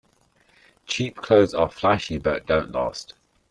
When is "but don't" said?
2.17-2.71